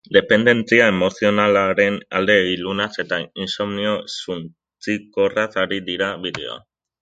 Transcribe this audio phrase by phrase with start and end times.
[0.15, 6.67] Dependentzia emozionalaren alde ilunaz eta insomnio suntsikorraz ari dira bideoan.